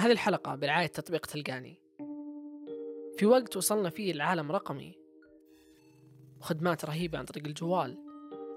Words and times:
هذه 0.00 0.12
الحلقة 0.12 0.54
برعاية 0.54 0.86
تطبيق 0.86 1.26
تلقاني. 1.26 1.82
في 3.18 3.26
وقت 3.26 3.56
وصلنا 3.56 3.90
فيه 3.90 4.12
العالم 4.12 4.52
رقمي. 4.52 4.98
وخدمات 6.40 6.84
رهيبة 6.84 7.18
عن 7.18 7.24
طريق 7.24 7.46
الجوال. 7.46 7.98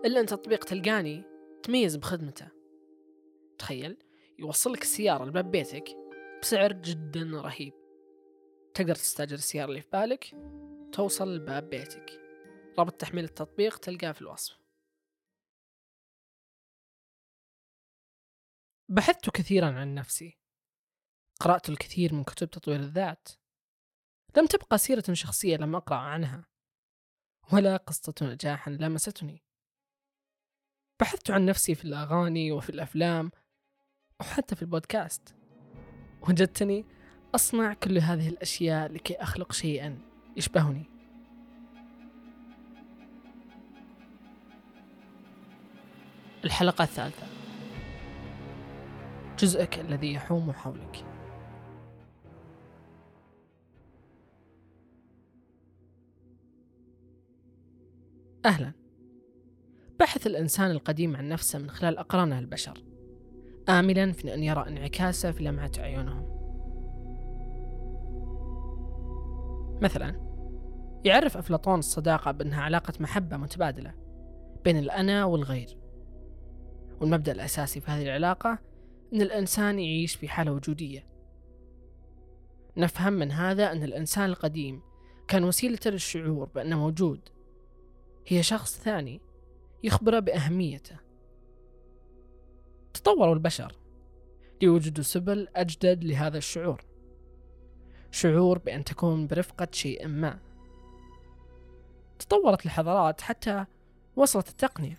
إلا 0.06 0.20
أن 0.20 0.26
تطبيق 0.26 0.64
تلقاني 0.64 1.24
تميز 1.64 1.96
بخدمته. 1.96 2.48
تخيل 3.58 3.98
يوصلك 4.40 4.82
السيارة 4.82 5.26
لباب 5.26 5.52
بيتك 5.52 5.90
بسعر 6.42 6.72
جدا 6.74 7.32
رهيب. 7.34 7.74
تقدر 8.74 8.96
تستأجر 8.96 9.36
السيارة 9.36 9.70
اللي 9.70 9.82
في 9.82 9.90
بالك 9.94 10.36
توصل 10.92 11.36
لباب 11.36 11.70
بيتك. 11.70 12.22
رابط 12.80 12.94
تحميل 12.94 13.24
التطبيق 13.24 13.78
تلقاه 13.78 14.12
في 14.12 14.22
الوصف. 14.22 14.60
بحثت 18.90 19.30
كثيرا 19.30 19.66
عن 19.66 19.96
نفسي. 19.96 20.43
قرأت 21.44 21.70
الكثير 21.70 22.14
من 22.14 22.24
كتب 22.24 22.50
تطوير 22.50 22.80
الذات. 22.80 23.28
لم 24.38 24.46
تبقى 24.46 24.78
سيرة 24.78 25.04
شخصية 25.14 25.58
لم 25.58 25.76
أقرأ 25.76 25.98
عنها 25.98 26.46
ولا 27.54 27.78
قصة 27.78 28.14
نجاح 28.22 28.70
لمستني 28.70 29.44
بحثت 31.00 31.32
عن 31.32 31.46
نفسي 31.46 31.76
في 31.76 31.86
الأغاني 31.86 32.52
وفي 32.52 32.70
الأفلام 32.70 33.32
وحتى 34.20 34.56
في 34.56 34.62
البودكاست. 34.62 35.36
وجدتني 36.22 36.86
أصنع 37.36 37.74
كل 37.74 37.98
هذه 37.98 38.30
الأشياء 38.30 38.92
لكي 38.92 39.16
أخلق 39.16 39.52
شيئا 39.52 40.00
يشبهني. 40.38 40.86
الحلقة 46.44 46.84
الثالثة. 46.84 47.28
جزءك 49.40 49.80
الذي 49.80 50.14
يحوم 50.14 50.54
حولك. 50.54 51.13
أهلا. 58.46 58.74
بحث 60.00 60.28
الإنسان 60.28 60.72
القديم 60.72 61.16
عن 61.16 61.30
نفسه 61.30 61.60
من 61.60 61.70
خلال 61.70 61.98
أقرانه 61.98 62.40
البشر 62.40 62.84
آملا 63.70 64.12
في 64.12 64.34
أن 64.34 64.44
يرى 64.44 64.68
انعكاسه 64.68 65.32
في 65.32 65.44
لمعة 65.44 65.72
عيونهم 65.78 66.34
مثلا 69.82 70.16
يعرف 71.06 71.38
أفلاطون 71.38 71.80
الصداقة 71.80 72.32
بأنها 72.32 72.62
علاقة 72.62 72.94
محبة 73.00 73.38
متبادلة 73.38 73.94
بين 74.64 74.78
الأنا 74.78 75.26
والغير. 75.26 75.78
والمبدأ 77.02 77.32
الأساسي 77.32 77.80
في 77.80 77.92
هذه 77.92 78.04
العلاقة 78.04 78.60
أن 79.14 79.22
الإنسان 79.22 79.80
يعيش 79.80 80.16
في 80.16 80.28
حالة 80.28 80.52
وجودية. 80.52 81.08
نفهم 82.78 83.14
من 83.14 83.32
هذا 83.32 83.72
أن 83.72 83.84
الإنسان 83.84 84.30
القديم 84.30 84.82
كان 85.28 85.44
وسيلة 85.44 85.80
للشعور 85.86 86.50
بأنه 86.56 86.80
موجود 86.80 87.20
هي 88.28 88.44
شخص 88.44 88.80
ثاني 88.80 89.22
يخبره 89.84 90.20
بأهميته. 90.20 91.00
تطوروا 92.94 93.34
البشر 93.34 93.76
ليوجدوا 94.62 95.04
سبل 95.04 95.48
أجدد 95.56 96.04
لهذا 96.04 96.38
الشعور. 96.38 96.86
شعور 98.12 98.58
بأن 98.58 98.84
تكون 98.84 99.28
برفقة 99.28 99.68
شيء 99.72 100.08
ما. 100.08 100.40
تطورت 102.20 102.66
الحضارات 102.66 103.22
حتى 103.22 103.66
وصلت 104.16 104.50
التقنية. 104.50 104.98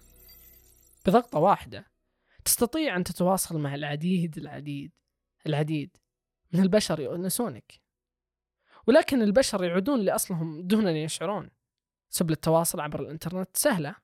بضغطة 1.07 1.39
واحدة 1.39 1.87
تستطيع 2.45 2.97
أن 2.97 3.05
تتواصل 3.05 3.59
مع 3.59 3.75
العديد 3.75 4.39
العديد 4.39 4.93
العديد 5.47 5.97
من 6.53 6.61
البشر 6.61 7.01
يؤنسونك. 7.01 7.81
ولكن 8.87 9.23
البشر 9.23 9.65
يعودون 9.65 10.01
لأصلهم 10.01 10.63
دون 10.63 10.87
أن 10.87 10.97
يشعرون. 10.97 11.51
سبل 12.15 12.33
التواصل 12.33 12.81
عبر 12.81 13.01
الإنترنت 13.01 13.57
سهلة 13.57 13.97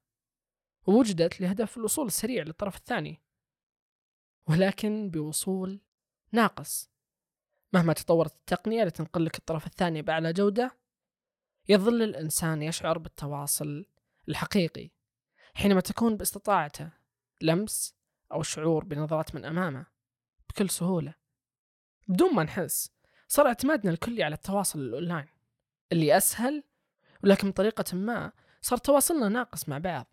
ووجدت 0.86 1.40
لهدف 1.40 1.76
الوصول 1.76 2.06
السريع 2.06 2.42
للطرف 2.42 2.76
الثاني 2.76 3.22
ولكن 4.48 5.10
بوصول 5.10 5.80
ناقص. 6.32 6.90
مهما 7.72 7.92
تطورت 7.92 8.32
التقنية 8.34 8.84
لتنقل 8.84 9.24
لك 9.24 9.38
الطرف 9.38 9.66
الثاني 9.66 10.02
بأعلى 10.02 10.32
جودة 10.32 10.78
يظل 11.68 12.02
الإنسان 12.02 12.62
يشعر 12.62 12.98
بالتواصل 12.98 13.86
الحقيقي 14.28 14.90
حينما 15.54 15.80
تكون 15.80 16.16
باستطاعته 16.16 16.90
لمس 17.40 17.94
أو 18.32 18.42
شعور 18.42 18.84
بنظرات 18.84 19.34
من 19.34 19.44
أمامه 19.44 19.86
بكل 20.48 20.70
سهولة. 20.70 21.14
بدون 22.08 22.34
ما 22.34 22.42
نحس 22.42 22.92
صار 23.28 23.46
اعتمادنا 23.46 23.92
الكلي 23.92 24.22
على 24.22 24.34
التواصل 24.34 24.78
الأونلاين 24.78 25.28
اللي 25.92 26.16
أسهل 26.16 26.69
ولكن 27.24 27.50
بطريقة 27.50 27.96
ما 27.96 28.32
صار 28.60 28.78
تواصلنا 28.78 29.28
ناقص 29.28 29.68
مع 29.68 29.78
بعض. 29.78 30.06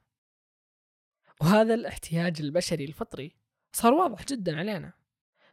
وهذا 1.41 1.73
الاحتياج 1.73 2.41
البشري 2.41 2.85
الفطري 2.85 3.35
صار 3.73 3.94
واضح 3.94 4.25
جدا 4.25 4.57
علينا. 4.57 4.94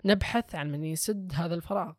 نبحث 0.05 0.55
عن 0.55 0.73
من 0.73 0.85
يسد 0.85 1.33
هذا 1.35 1.55
الفراغ. 1.55 1.93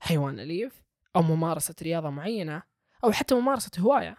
حيوان 0.00 0.40
أليف 0.40 0.82
أو 1.16 1.22
ممارسة 1.22 1.74
رياضة 1.82 2.10
معينة 2.10 2.62
أو 3.04 3.12
حتى 3.12 3.34
ممارسة 3.34 3.70
هواية. 3.78 4.16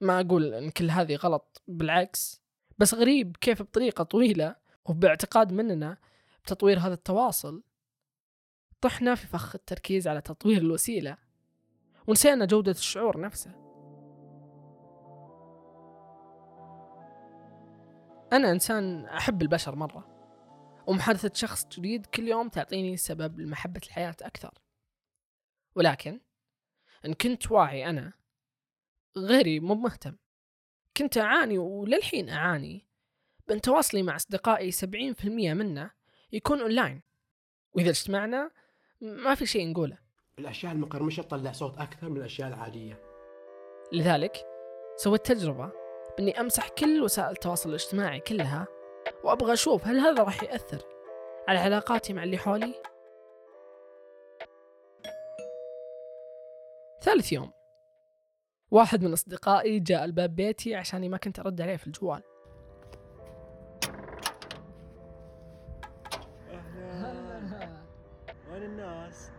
ما 0.00 0.20
أقول 0.20 0.54
أن 0.54 0.70
كل 0.70 0.90
هذه 0.90 1.16
غلط 1.16 1.62
بالعكس 1.68 2.42
بس 2.78 2.94
غريب 2.94 3.36
كيف 3.36 3.62
بطريقة 3.62 4.04
طويلة 4.04 4.56
وباعتقاد 4.84 5.52
مننا 5.52 5.96
بتطوير 6.44 6.78
هذا 6.78 6.94
التواصل 6.94 7.62
طحنا 8.80 9.14
في 9.14 9.26
فخ 9.26 9.54
التركيز 9.54 10.08
على 10.08 10.20
تطوير 10.20 10.58
الوسيلة 10.58 11.16
ونسينا 12.06 12.44
جودة 12.44 12.70
الشعور 12.70 13.20
نفسه. 13.20 13.71
أنا 18.32 18.50
إنسان 18.50 19.04
أحب 19.04 19.42
البشر 19.42 19.74
مرة 19.74 20.06
ومحادثة 20.86 21.30
شخص 21.34 21.68
جديد 21.68 22.06
كل 22.06 22.28
يوم 22.28 22.48
تعطيني 22.48 22.96
سبب 22.96 23.40
لمحبة 23.40 23.80
الحياة 23.86 24.16
أكثر. 24.22 24.54
ولكن 25.74 26.20
إن 27.06 27.12
كنت 27.14 27.50
واعي 27.50 27.90
أنا 27.90 28.12
غيري 29.16 29.60
مو 29.60 29.74
مهتم. 29.74 30.16
كنت 30.96 31.18
أعاني 31.18 31.58
وللحين 31.58 32.28
أعاني 32.28 32.86
بأن 33.48 33.60
تواصلي 33.60 34.02
مع 34.02 34.16
أصدقائي 34.16 34.72
70% 34.72 35.54
منه 35.54 35.90
يكون 36.32 36.60
أونلاين. 36.60 37.02
وإذا 37.72 37.90
اجتمعنا 37.90 38.50
ما 39.00 39.34
في 39.34 39.46
شيء 39.46 39.70
نقوله. 39.70 39.98
الأشياء 40.38 40.72
المقرمشة 40.72 41.22
تطلع 41.22 41.52
صوت 41.52 41.78
أكثر 41.78 42.08
من 42.08 42.16
الأشياء 42.16 42.48
العادية. 42.48 43.00
لذلك 43.92 44.46
سويت 44.96 45.26
تجربة 45.26 45.81
بإني 46.18 46.40
أمسح 46.40 46.68
كل 46.68 47.02
وسائل 47.02 47.30
التواصل 47.30 47.68
الاجتماعي 47.68 48.20
كلها 48.20 48.66
وأبغى 49.24 49.52
أشوف 49.52 49.86
هل 49.86 49.98
هذا 49.98 50.22
راح 50.22 50.42
يأثر 50.42 50.82
على 51.48 51.58
علاقاتي 51.58 52.12
مع 52.12 52.22
اللي 52.22 52.38
حولي. 52.38 52.74
ثالث 57.02 57.32
يوم. 57.32 57.52
واحد 58.70 59.04
من 59.04 59.12
أصدقائي 59.12 59.80
جاء 59.80 60.04
الباب 60.04 60.36
بيتي 60.36 60.74
عشاني 60.74 61.08
ما 61.08 61.16
كنت 61.16 61.38
أرد 61.38 61.60
عليه 61.60 61.76
في 61.76 61.86
الجوال. 61.86 62.22
وين 68.50 68.62
الناس؟ 68.62 69.30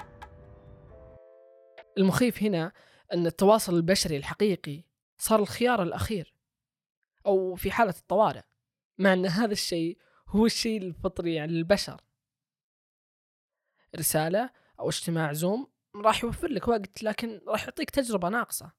المخيف 1.98 2.44
هنا 2.44 2.72
أن 3.14 3.26
التواصل 3.26 3.76
البشري 3.76 4.18
الحقيقي 4.18 4.84
صار 5.18 5.40
الخيار 5.40 5.84
الأخير. 5.84 6.33
أو 7.26 7.56
في 7.56 7.72
حالة 7.72 7.94
الطوارئ 8.00 8.44
مع 8.98 9.14
أن 9.14 9.26
هذا 9.26 9.52
الشيء 9.52 9.98
هو 10.28 10.46
الشيء 10.46 10.82
الفطري 10.82 11.40
عند 11.40 11.52
البشر 11.52 12.02
رسالة 13.96 14.50
أو 14.80 14.90
اجتماع 14.90 15.34
زوم 15.34 15.74
راح 15.96 16.24
يوفر 16.24 16.48
لك 16.48 16.68
وقت 16.68 17.04
لكن 17.04 17.42
راح 17.48 17.64
يعطيك 17.64 17.90
تجربة 17.90 18.30
ناقصة. 18.30 18.72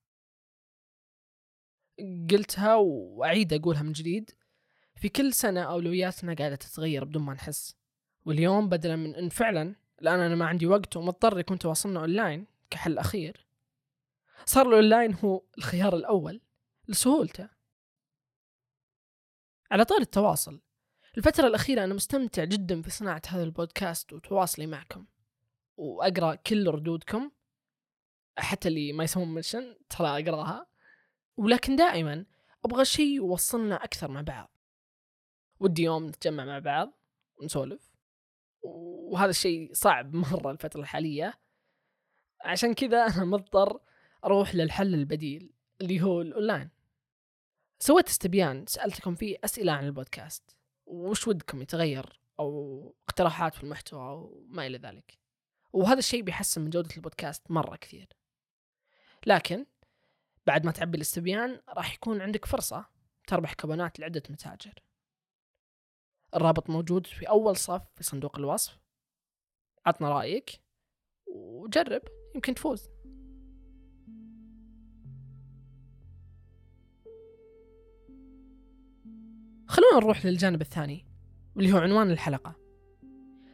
قلتها 2.31 2.75
وأعيد 2.75 3.53
أقولها 3.53 3.83
من 3.83 3.93
جديد 3.93 4.31
في 4.97 5.09
كل 5.09 5.33
سنة 5.33 5.63
أولوياتنا 5.63 6.35
قاعدة 6.35 6.57
تتغير 6.57 7.05
بدون 7.05 7.23
ما 7.23 7.35
نحس. 7.35 7.77
واليوم 8.27 8.69
بدلا 8.69 8.97
من 8.97 9.15
أن 9.15 9.29
فعلا 9.29 9.75
الآن 10.03 10.21
أنا 10.21 10.35
ما 10.35 10.47
عندي 10.47 10.67
وقت 10.67 10.97
ومضطر 10.97 11.39
يكون 11.39 11.59
تواصلنا 11.59 12.01
أونلاين 12.01 12.47
كحل 12.71 12.99
أخير 12.99 13.47
صار 14.45 14.69
الأونلاين 14.69 15.15
هو 15.15 15.43
الخيار 15.59 15.97
الأول 15.97 16.41
لسهولته. 16.89 17.49
على 19.71 19.85
طاري 19.85 19.99
التواصل. 20.01 20.61
الفترة 21.19 21.47
الأخيرة 21.47 21.85
أنا 21.85 21.95
مستمتع 21.95 22.45
جدا 22.45 22.83
في 22.83 22.91
صناعة 22.91 23.23
هذا 23.29 23.43
البودكاست 23.43 24.13
وتواصلي 24.13 24.67
معكم. 24.67 25.07
وأقرأ 25.77 26.35
كل 26.35 26.69
ردودكم 26.69 27.31
حتى 28.39 28.69
اللي 28.69 28.93
ما 28.93 29.05
يسوون 29.05 29.35
mention 29.35 29.77
ترى 29.91 30.09
أقرأها. 30.09 30.67
ولكن 31.37 31.77
دائما 31.77 32.27
أبغى 32.65 32.85
شيء 32.85 33.15
يوصلنا 33.17 33.85
أكثر 33.85 34.11
مع 34.11 34.21
بعض. 34.21 34.51
ودي 35.61 35.83
يوم 35.83 36.07
نتجمع 36.07 36.45
مع 36.45 36.59
بعض 36.59 36.93
ونسولف 37.37 37.91
وهذا 38.63 39.31
الشيء 39.31 39.73
صعب 39.73 40.15
مرة 40.15 40.51
الفترة 40.51 40.81
الحالية. 40.81 41.35
عشان 42.41 42.75
كذا 42.75 43.07
أنا 43.07 43.25
مضطر 43.25 43.81
أروح 44.25 44.55
للحل 44.55 44.95
البديل 44.95 45.51
اللي 45.81 46.03
هو 46.03 46.21
الأونلاين. 46.23 46.71
سويت 47.87 48.09
استبيان 48.09 48.67
سألتكم 48.67 49.15
فيه 49.15 49.37
أسئلة 49.45 49.73
عن 49.73 49.85
البودكاست 49.87 50.57
وش 50.87 51.29
ودكم 51.29 51.63
يتغير 51.63 52.21
أو 52.41 52.97
اقتراحات 53.09 53.55
في 53.55 53.63
المحتوى 53.63 54.01
أو 54.01 54.45
ما 54.49 54.67
إلى 54.67 54.79
ذلك. 54.79 55.19
وهذا 55.73 55.99
الشيء 55.99 56.23
بيحسن 56.23 56.61
من 56.61 56.71
جودة 56.71 56.97
البودكاست 56.97 57.51
مرة 57.51 57.77
كثير. 57.77 58.09
لكن 59.27 59.67
بعد 60.47 60.67
ما 60.67 60.73
تعبي 60.73 60.97
الاستبيان 60.97 61.61
راح 61.69 61.95
يكون 61.95 62.21
عندك 62.21 62.45
فرصة 62.45 62.87
تربح 63.27 63.55
كوبونات 63.55 64.01
لعدة 64.01 64.23
متاجر. 64.31 64.75
الرابط 66.35 66.71
موجود 66.71 67.07
في 67.07 67.29
أول 67.29 67.57
صف 67.57 67.83
في 67.95 68.05
صندوق 68.05 68.39
الوصف. 68.39 68.79
عطنا 69.87 70.09
رأيك 70.09 70.61
وجرب 71.27 72.03
يمكن 72.35 72.55
تفوز. 72.55 72.94
خلونا 79.95 80.07
نروح 80.07 80.27
للجانب 80.27 80.61
الثاني 80.61 81.05
واللي 81.57 81.73
هو 81.73 81.79
عنوان 81.79 82.11
الحلقة. 82.11 82.57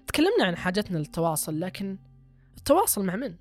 تكلمنا 0.06 0.44
عن 0.44 0.56
حاجتنا 0.56 0.98
للتواصل 0.98 1.60
لكن 1.60 1.98
التواصل 2.58 3.04
مع 3.04 3.16
من؟ 3.16 3.34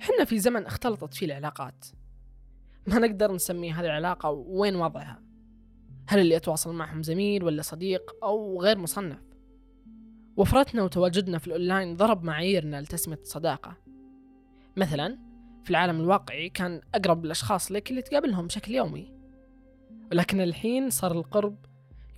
حنا 0.00 0.24
في 0.24 0.38
زمن 0.38 0.66
اختلطت 0.66 1.14
فيه 1.14 1.26
العلاقات. 1.26 1.86
ما 2.86 2.98
نقدر 2.98 3.32
نسمي 3.32 3.72
هذه 3.72 3.84
العلاقة 3.84 4.30
وين 4.30 4.76
وضعها؟ 4.76 5.22
هل 6.08 6.18
اللي 6.18 6.36
أتواصل 6.36 6.74
معهم 6.74 7.02
زميل 7.02 7.44
ولا 7.44 7.62
صديق 7.62 8.24
أو 8.24 8.62
غير 8.62 8.78
مصنف؟ 8.78 9.22
وفترتنا 10.36 10.82
وتواجدنا 10.82 11.38
في 11.38 11.46
الأونلاين 11.46 11.96
ضرب 11.96 12.24
معاييرنا 12.24 12.80
لتسمية 12.80 13.18
الصداقة 13.22 13.76
مثلا 14.76 15.18
في 15.64 15.70
العالم 15.70 16.00
الواقعي 16.00 16.48
كان 16.48 16.80
أقرب 16.94 17.24
الأشخاص 17.24 17.72
لك 17.72 17.90
اللي 17.90 18.02
تقابلهم 18.02 18.46
بشكل 18.46 18.72
يومي. 18.72 19.15
ولكن 20.12 20.40
الحين 20.40 20.90
صار 20.90 21.12
القرب 21.12 21.56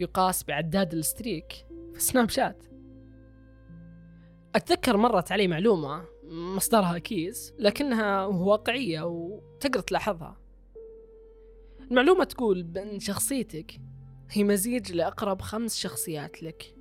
يقاس 0.01 0.45
بعداد 0.45 0.95
ال 0.95 1.05
streak 1.05 1.67
في 1.95 2.01
سناب 2.01 2.29
شات. 2.29 2.65
أتذكر 4.55 4.97
مرت 4.97 5.33
علي 5.33 5.49
معلومة 5.49 6.05
مصدرها 6.31 6.99
كيس 6.99 7.55
لكنها 7.59 8.27
واقعية 8.27 9.03
وتقدر 9.03 9.81
تلاحظها. 9.81 10.37
المعلومة 11.91 12.25
تقول 12.25 12.63
بأن 12.63 13.01
شخصيتك 13.01 13.81
هي 14.31 14.45
مزيج 14.45 14.93
لأقرب 14.93 15.43
خمس 15.43 15.77
شخصيات 15.77 16.43
لك. 16.43 16.75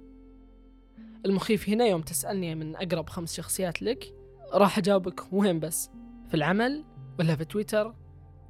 المخيف 1.26 1.70
هنا 1.70 1.86
يوم 1.86 2.02
تسألني 2.02 2.56
من 2.56 2.76
أقرب 2.76 3.10
خمس 3.10 3.34
شخصيات 3.34 3.82
لك 3.82 4.14
راح 4.54 4.78
أجاوبك 4.78 5.34
وين 5.34 5.60
بالضبط 5.60 5.90
في 6.28 6.34
العمل 6.34 6.86
ولا 7.20 7.36
في 7.36 7.46
تويتر 7.46 7.94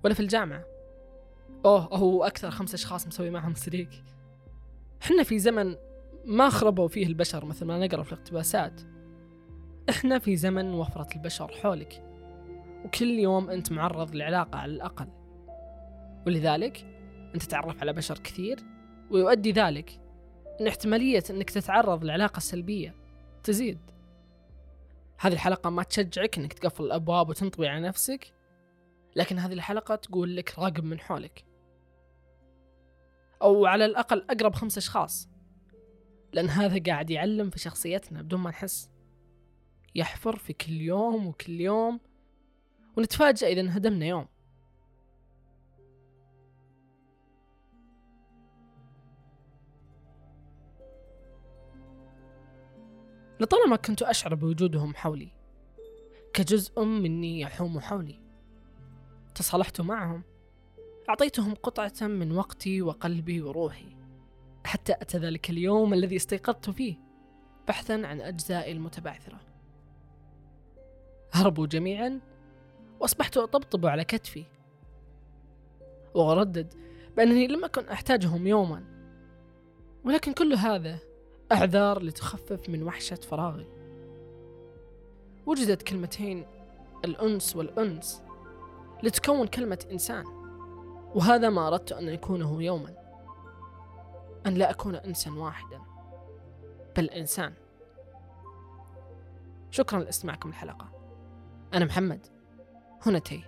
ولا 0.03 0.13
في 0.13 0.19
الجامعة. 0.19 0.76
أوه 1.65 1.81
هو 1.81 2.23
أكثر 2.23 2.51
خمس 2.51 2.73
أشخاص 2.73 3.07
مسوي 3.07 3.29
معهم 3.29 3.55
streak 3.55 4.03
حنا 5.01 5.23
في 5.23 5.39
زمن 5.39 5.75
ما 6.25 6.49
خربوا 6.49 6.87
فيه 6.87 7.07
البشر 7.07 7.45
مثل 7.45 7.65
ما 7.65 7.85
نقرأ 7.85 8.03
في 8.03 8.13
الاقتباسات. 8.13 8.81
إحنا 9.89 10.19
في 10.19 10.35
زمن 10.35 10.73
وفرة 10.73 11.07
البشر 11.15 11.47
حولك 11.47 12.03
وكل 12.85 13.19
يوم 13.19 13.49
أنت 13.49 13.71
معرض 13.71 14.15
لعلاقة 14.15 14.59
على 14.59 14.71
الأقل. 14.71 15.07
ولذلك 16.27 16.85
أنت 17.35 17.43
تتعرف 17.43 17.81
على 17.81 17.93
بشر 17.93 18.19
كثير 18.19 18.59
ويؤدي 19.11 19.51
ذلك 19.51 19.99
أن 20.61 20.67
احتمالية 20.67 21.23
أنك 21.29 21.49
تتعرض 21.49 22.03
لعلاقة 22.03 22.39
سلبية 22.39 22.95
تزيد. 23.43 23.79
هذه 25.19 25.33
الحلقة 25.33 25.69
ما 25.69 25.83
تشجعك 25.83 26.37
أنك 26.37 26.53
تقفل 26.53 26.83
الأبواب 26.83 27.29
وتنطوي 27.29 27.67
على 27.67 27.87
نفسك 27.87 28.33
لكن 29.15 29.39
هذه 29.39 29.53
الحلقة 29.53 29.95
تقول 29.95 30.35
لك 30.35 30.59
راقب 30.59 30.83
من 30.83 30.99
حولك. 30.99 31.46
أو 33.41 33.65
على 33.65 33.85
الأقل 33.85 34.25
أقرب 34.29 34.55
خمس 34.55 34.77
أشخاص. 34.77 35.29
لأن 36.33 36.49
هذا 36.49 36.83
قاعد 36.83 37.09
يعلم 37.09 37.49
في 37.49 37.59
شخصيتنا 37.59 38.21
بدون 38.21 38.39
ما 38.39 38.49
نحس. 38.49 38.89
يحفر 39.95 40.35
في 40.35 40.53
كل 40.53 40.81
يوم 40.81 41.27
وكل 41.27 41.61
يوم. 41.61 41.99
ونتفاجأ 42.97 43.47
إذا 43.47 43.61
انهدمنا 43.61 44.05
يوم. 44.05 44.27
لطالما 53.39 53.75
كنت 53.75 54.01
أشعر 54.01 54.35
بوجودهم 54.35 54.95
حولي 54.95 55.31
كجزء 56.33 56.83
مني 56.83 57.39
يحوم 57.39 57.79
حولي. 57.79 58.19
تصالحت 59.35 59.81
معهم. 59.81 60.23
أعطيتهم 61.09 61.53
قطعة 61.55 61.93
من 62.01 62.31
وقتي 62.37 62.81
وقلبي 62.81 63.41
وروحي. 63.41 63.95
حتى 64.65 64.93
أتى 64.93 65.17
ذلك 65.17 65.49
اليوم 65.49 65.93
الذي 65.93 66.15
استيقظت 66.15 66.69
فيه 66.69 66.95
بحثا 67.67 67.93
عن 67.93 68.21
أجزائي 68.21 68.71
المتبعثرة. 68.71 69.39
هربوا 71.31 71.67
جميعا 71.67 72.19
وأصبحت 72.99 73.37
أطبطب 73.37 73.85
على 73.85 74.03
كتفي. 74.03 74.45
وأردد 76.13 76.73
بأنني 77.17 77.47
لم 77.47 77.65
أكن 77.65 77.85
أحتاجهم 77.89 78.47
يوما. 78.47 78.83
ولكن 80.05 80.33
كل 80.33 80.53
هذا 80.53 80.99
أعذار 81.51 82.03
لتخفف 82.03 82.69
من 82.69 82.83
وحشة 82.83 83.15
فراغي. 83.15 83.67
وجدت 85.45 85.81
كلمتين 85.81 86.45
الأنس 87.05 87.55
والأنس 87.55 88.23
لتكون 89.03 89.47
كلمة 89.47 89.85
إنسان. 89.91 90.36
وهذا 91.15 91.49
ما 91.49 91.67
أردت 91.67 91.91
أن 91.91 92.07
يكونه 92.07 92.63
يوما 92.63 92.93
أن 94.45 94.53
لا 94.53 94.69
أكون 94.69 94.95
إنسا 94.95 95.31
واحدا 95.31 95.81
بل 96.97 97.05
إنسان. 97.05 97.53
شكرا 99.71 99.99
لإستماعكم 99.99 100.49
الحلقة 100.49 100.89
أنا 101.73 101.85
محمد. 101.85 102.27
هنا 103.05 103.19
تي 103.19 103.43